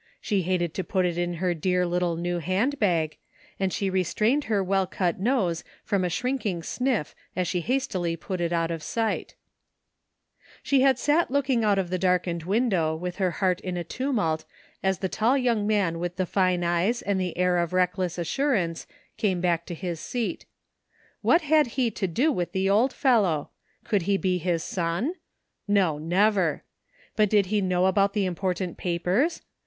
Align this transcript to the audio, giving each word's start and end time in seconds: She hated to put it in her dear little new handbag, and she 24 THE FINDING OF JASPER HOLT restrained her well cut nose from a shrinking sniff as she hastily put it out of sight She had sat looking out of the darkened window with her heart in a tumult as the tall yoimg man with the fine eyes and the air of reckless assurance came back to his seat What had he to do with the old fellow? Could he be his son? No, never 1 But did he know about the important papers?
She 0.19 0.41
hated 0.41 0.73
to 0.73 0.83
put 0.83 1.05
it 1.05 1.15
in 1.15 1.35
her 1.35 1.53
dear 1.53 1.85
little 1.85 2.15
new 2.15 2.39
handbag, 2.39 3.17
and 3.59 3.71
she 3.71 3.87
24 3.89 3.93
THE 3.93 4.03
FINDING 4.17 4.37
OF 4.37 4.41
JASPER 4.41 4.49
HOLT 4.49 4.57
restrained 4.57 4.57
her 4.57 4.63
well 4.71 4.87
cut 4.87 5.19
nose 5.19 5.63
from 5.83 6.03
a 6.03 6.09
shrinking 6.09 6.63
sniff 6.63 7.15
as 7.35 7.47
she 7.47 7.61
hastily 7.61 8.15
put 8.17 8.41
it 8.41 8.51
out 8.51 8.71
of 8.71 8.81
sight 8.81 9.35
She 10.63 10.81
had 10.81 10.97
sat 10.97 11.29
looking 11.29 11.63
out 11.63 11.77
of 11.77 11.91
the 11.91 11.99
darkened 11.99 12.41
window 12.41 12.95
with 12.95 13.17
her 13.17 13.29
heart 13.29 13.61
in 13.61 13.77
a 13.77 13.83
tumult 13.83 14.43
as 14.81 14.97
the 14.97 15.07
tall 15.07 15.35
yoimg 15.37 15.65
man 15.67 15.99
with 15.99 16.15
the 16.15 16.25
fine 16.25 16.63
eyes 16.63 17.03
and 17.03 17.21
the 17.21 17.37
air 17.37 17.59
of 17.59 17.71
reckless 17.71 18.17
assurance 18.17 18.87
came 19.17 19.39
back 19.39 19.67
to 19.67 19.75
his 19.75 19.99
seat 19.99 20.47
What 21.21 21.41
had 21.43 21.67
he 21.77 21.91
to 21.91 22.07
do 22.07 22.31
with 22.31 22.53
the 22.53 22.67
old 22.67 22.91
fellow? 22.91 23.51
Could 23.83 24.01
he 24.09 24.17
be 24.17 24.39
his 24.39 24.63
son? 24.63 25.13
No, 25.67 25.99
never 25.99 26.63
1 27.13 27.13
But 27.17 27.29
did 27.29 27.45
he 27.45 27.61
know 27.61 27.85
about 27.85 28.13
the 28.13 28.25
important 28.25 28.77
papers? 28.77 29.43